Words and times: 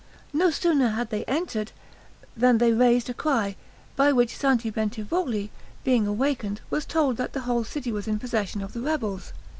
No 0.33 0.49
sooner 0.49 0.87
had 0.89 1.11
they 1.11 1.23
entered, 1.25 1.71
than 2.35 2.57
they 2.57 2.73
raised 2.73 3.07
a 3.07 3.13
cry, 3.13 3.55
by 3.95 4.11
which 4.11 4.35
Santi 4.35 4.71
Bentivogli, 4.71 5.51
being 5.83 6.07
awakened, 6.07 6.59
was 6.71 6.87
told 6.87 7.17
that 7.17 7.33
the 7.33 7.41
whole 7.41 7.63
city 7.63 7.91
was 7.91 8.07
in 8.07 8.17
possession 8.17 8.63
of 8.63 8.73
the 8.73 8.81
rebels. 8.81 9.31